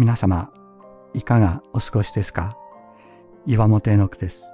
[0.00, 0.50] 皆様、
[1.12, 2.56] いかがお過ごしですか？
[3.44, 4.50] 岩本絵の句です。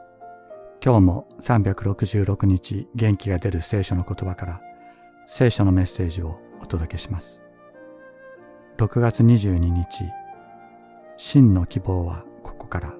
[0.85, 4.61] 今日も366日元気が出る聖書の言葉から
[5.25, 7.47] 聖書のメッセージをお届けします。
[8.79, 9.87] 6月22日、
[11.17, 12.93] 真の希望はここから。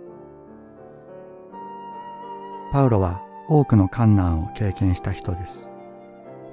[2.71, 5.69] パウロは多くの困難を経験した人です。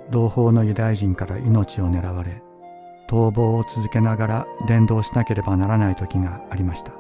[0.10, 2.42] 同胞のユダヤ人から命を狙われ、
[3.08, 6.92] 逃亡を続けながら伝道しなければならない時がありました。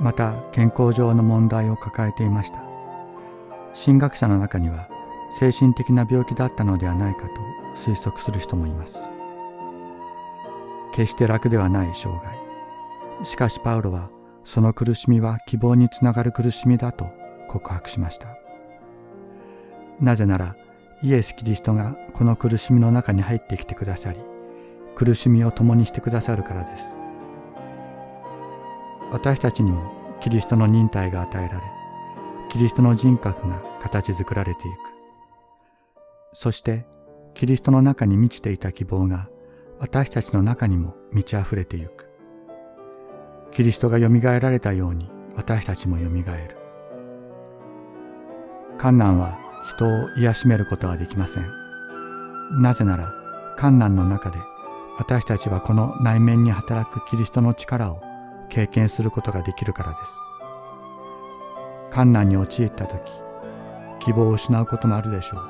[0.00, 2.62] また健康上の問題を抱えていました。
[3.84, 4.88] 神学者の中には
[5.30, 7.28] 精神的な病気だったのではないかと
[7.74, 9.08] 推測する人もいます。
[10.92, 13.24] 決して楽ではない生涯。
[13.24, 14.10] しかしパウロは
[14.44, 17.10] その苦しみは希望につながる苦しみだと
[17.48, 18.28] 告白しました。
[20.00, 20.56] なぜなら
[21.06, 24.18] イエス・キリストがこの苦しみの中に入ってきてくださり、
[24.96, 26.96] 苦しみを共にしてくださるからです。
[29.12, 31.62] 私たちにもキリストの忍耐が与えられ、
[32.50, 34.76] キリストの人格が形作られていく。
[36.32, 36.86] そして、
[37.34, 39.28] キリストの中に満ちていた希望が
[39.78, 42.10] 私たちの中にも満ち溢れてゆく。
[43.52, 44.08] キリストが蘇
[44.40, 46.56] られたように私たちも蘇る。
[48.76, 51.50] 観難は人を癒しめることはできません。
[52.62, 53.12] なぜなら、
[53.56, 54.38] 観難の中で
[54.98, 58.00] 私たちはこの内面に働くキリストの力を
[58.48, 60.18] 経験することができるからです。
[61.90, 63.00] 観難に陥った時、
[64.00, 65.40] 希望を失うこともあるでしょう。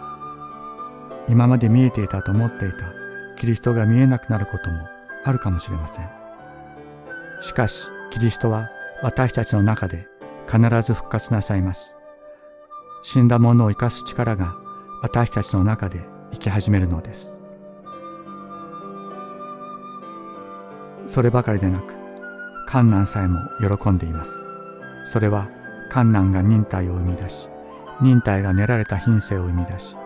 [1.29, 2.77] 今まで見えていたと思っていた
[3.39, 4.79] キリストが見えなくなることも
[5.25, 6.09] あるかもしれません。
[7.41, 8.69] しかし、キリストは
[9.03, 10.09] 私たちの中で
[10.47, 11.97] 必ず復活なさいます。
[13.09, 14.57] 死んだものを生かす力が
[15.01, 16.01] 私たちの中で
[16.33, 17.37] 生き始めるのです。
[21.07, 21.95] そればかりでなく、
[22.67, 24.43] 観難さえも喜んでいます。
[25.05, 25.49] それは
[25.89, 27.49] 観難が忍耐を生み出し、
[28.01, 29.97] 忍耐が練られた品性を生み出し、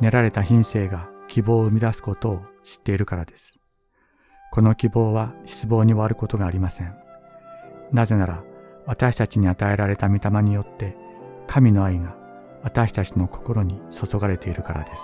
[0.00, 3.58] 練られた品性が希望を生み出すことを知っているからです。
[4.52, 6.94] この希望は失望に終わることがありません。
[7.90, 8.44] なぜなら、
[8.86, 10.96] 私たちに与えられた御霊によって、
[11.48, 12.22] 神の愛が
[12.64, 15.02] 私たちの心に注がれているからです。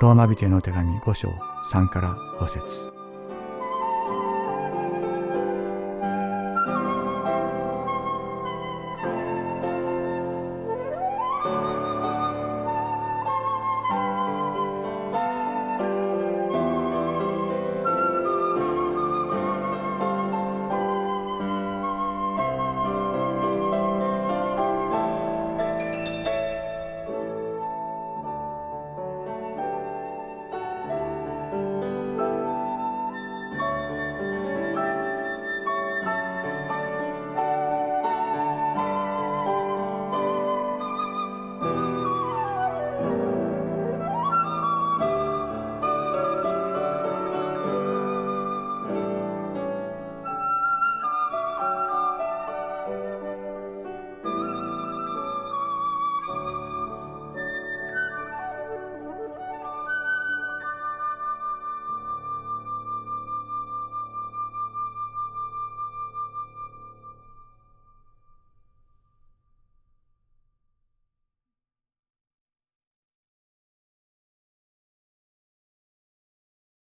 [0.00, 1.28] ローマ人への手紙5章
[1.72, 2.93] 3から5節